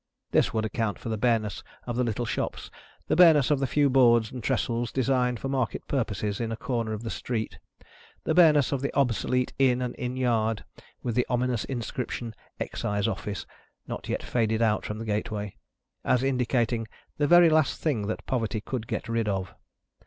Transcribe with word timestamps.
This 0.31 0.51
would 0.51 0.65
account 0.65 0.97
for 0.97 1.09
the 1.09 1.15
bareness 1.19 1.61
of 1.85 1.95
the 1.95 2.03
little 2.03 2.25
shops, 2.25 2.71
the 3.05 3.15
bareness 3.15 3.51
of 3.51 3.59
the 3.59 3.67
few 3.67 3.87
boards 3.87 4.31
and 4.31 4.41
trestles 4.43 4.91
designed 4.91 5.39
for 5.39 5.47
market 5.47 5.87
purposes 5.87 6.39
in 6.41 6.51
a 6.51 6.57
corner 6.57 6.93
of 6.93 7.03
the 7.03 7.11
street, 7.11 7.59
the 8.23 8.33
bareness 8.33 8.71
of 8.71 8.81
the 8.81 8.91
obsolete 8.95 9.53
Inn 9.59 9.79
and 9.79 9.93
Inn 9.99 10.17
Yard, 10.17 10.63
with 11.03 11.13
the 11.13 11.27
ominous 11.29 11.65
inscription 11.65 12.33
"Excise 12.59 13.07
Office" 13.07 13.45
not 13.87 14.09
yet 14.09 14.23
faded 14.23 14.63
out 14.63 14.85
from 14.87 14.97
the 14.97 15.05
gateway, 15.05 15.55
as 16.03 16.23
indicating 16.23 16.87
the 17.19 17.27
very 17.27 17.51
last 17.51 17.79
thing 17.79 18.07
that 18.07 18.25
poverty 18.25 18.59
could 18.59 18.87
get 18.87 19.07
rid 19.07 19.29
of. 19.29 19.53